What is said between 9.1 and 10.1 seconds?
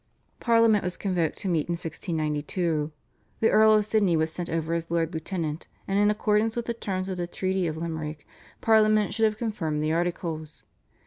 should have confirmed the